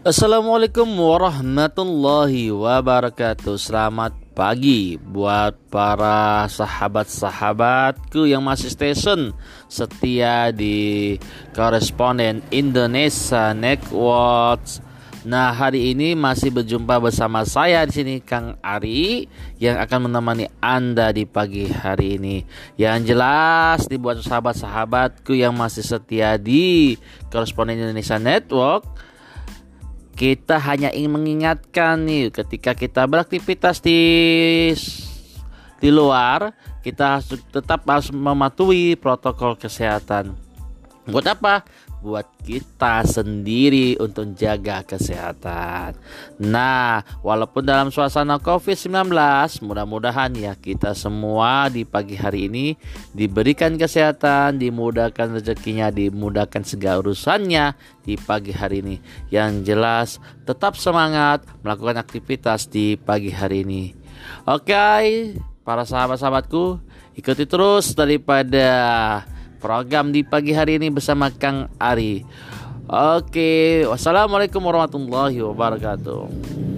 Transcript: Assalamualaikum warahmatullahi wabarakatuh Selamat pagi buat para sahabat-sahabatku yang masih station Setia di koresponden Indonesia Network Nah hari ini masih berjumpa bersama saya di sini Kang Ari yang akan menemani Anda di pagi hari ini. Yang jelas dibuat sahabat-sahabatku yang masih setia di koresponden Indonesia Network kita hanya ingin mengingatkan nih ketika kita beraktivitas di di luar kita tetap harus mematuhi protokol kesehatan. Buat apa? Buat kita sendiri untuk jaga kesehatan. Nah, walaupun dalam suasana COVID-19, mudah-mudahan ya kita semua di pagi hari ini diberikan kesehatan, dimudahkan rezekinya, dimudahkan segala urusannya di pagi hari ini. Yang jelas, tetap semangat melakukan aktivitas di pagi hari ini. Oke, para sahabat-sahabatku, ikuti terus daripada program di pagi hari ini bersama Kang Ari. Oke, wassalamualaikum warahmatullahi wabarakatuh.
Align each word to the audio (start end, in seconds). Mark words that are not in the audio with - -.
Assalamualaikum 0.00 0.88
warahmatullahi 0.96 2.48
wabarakatuh 2.48 3.60
Selamat 3.60 4.16
pagi 4.32 4.96
buat 4.96 5.52
para 5.68 6.48
sahabat-sahabatku 6.48 8.24
yang 8.24 8.40
masih 8.40 8.72
station 8.72 9.36
Setia 9.68 10.56
di 10.56 11.20
koresponden 11.52 12.40
Indonesia 12.48 13.52
Network 13.52 14.80
Nah 15.28 15.52
hari 15.52 15.92
ini 15.92 16.16
masih 16.16 16.48
berjumpa 16.48 16.96
bersama 16.96 17.44
saya 17.44 17.84
di 17.84 17.92
sini 17.92 18.14
Kang 18.24 18.56
Ari 18.64 19.28
yang 19.60 19.84
akan 19.84 20.08
menemani 20.08 20.48
Anda 20.64 21.12
di 21.12 21.28
pagi 21.28 21.68
hari 21.68 22.16
ini. 22.16 22.40
Yang 22.80 23.12
jelas 23.12 23.84
dibuat 23.84 24.16
sahabat-sahabatku 24.24 25.36
yang 25.36 25.52
masih 25.52 25.84
setia 25.84 26.40
di 26.40 26.96
koresponden 27.28 27.76
Indonesia 27.76 28.16
Network 28.16 28.88
kita 30.20 30.60
hanya 30.60 30.92
ingin 30.92 31.16
mengingatkan 31.16 32.04
nih 32.04 32.28
ketika 32.28 32.76
kita 32.76 33.08
beraktivitas 33.08 33.80
di 33.80 33.96
di 35.80 35.88
luar 35.88 36.52
kita 36.84 37.24
tetap 37.48 37.88
harus 37.88 38.12
mematuhi 38.12 39.00
protokol 39.00 39.56
kesehatan. 39.56 40.36
Buat 41.08 41.40
apa? 41.40 41.64
Buat 42.00 42.24
kita 42.40 43.04
sendiri 43.04 44.00
untuk 44.00 44.32
jaga 44.32 44.80
kesehatan. 44.84 45.96
Nah, 46.40 47.04
walaupun 47.20 47.60
dalam 47.60 47.92
suasana 47.92 48.40
COVID-19, 48.40 49.12
mudah-mudahan 49.64 50.32
ya 50.32 50.56
kita 50.56 50.96
semua 50.96 51.68
di 51.68 51.84
pagi 51.84 52.16
hari 52.16 52.48
ini 52.48 52.66
diberikan 53.12 53.76
kesehatan, 53.76 54.56
dimudahkan 54.56 55.36
rezekinya, 55.36 55.92
dimudahkan 55.92 56.64
segala 56.64 57.04
urusannya 57.04 57.76
di 58.04 58.16
pagi 58.16 58.56
hari 58.56 58.80
ini. 58.80 58.96
Yang 59.28 59.52
jelas, 59.68 60.08
tetap 60.48 60.80
semangat 60.80 61.44
melakukan 61.60 62.00
aktivitas 62.00 62.66
di 62.66 62.96
pagi 62.96 63.28
hari 63.28 63.62
ini. 63.68 63.92
Oke, 64.48 65.36
para 65.64 65.84
sahabat-sahabatku, 65.84 66.80
ikuti 67.14 67.44
terus 67.44 67.92
daripada 67.92 68.68
program 69.60 70.08
di 70.10 70.24
pagi 70.24 70.56
hari 70.56 70.80
ini 70.80 70.88
bersama 70.88 71.28
Kang 71.28 71.68
Ari. 71.76 72.24
Oke, 72.90 73.84
wassalamualaikum 73.86 74.58
warahmatullahi 74.64 75.38
wabarakatuh. 75.44 76.69